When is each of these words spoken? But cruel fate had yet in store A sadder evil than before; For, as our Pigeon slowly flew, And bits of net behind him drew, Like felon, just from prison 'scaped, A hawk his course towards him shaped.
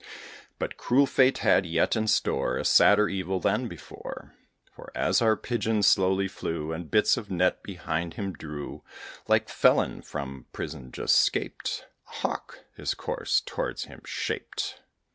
But 0.57 0.77
cruel 0.77 1.05
fate 1.05 1.37
had 1.45 1.63
yet 1.67 1.95
in 1.95 2.07
store 2.07 2.57
A 2.57 2.65
sadder 2.65 3.07
evil 3.07 3.39
than 3.39 3.67
before; 3.67 4.33
For, 4.71 4.91
as 4.95 5.21
our 5.21 5.37
Pigeon 5.37 5.83
slowly 5.83 6.27
flew, 6.27 6.71
And 6.73 6.89
bits 6.89 7.17
of 7.17 7.29
net 7.29 7.61
behind 7.61 8.15
him 8.15 8.33
drew, 8.33 8.81
Like 9.27 9.47
felon, 9.47 9.99
just 10.01 10.09
from 10.11 10.47
prison 10.53 10.91
'scaped, 10.91 11.85
A 12.07 12.09
hawk 12.09 12.65
his 12.75 12.95
course 12.95 13.41
towards 13.45 13.83
him 13.83 14.01
shaped. 14.03 14.79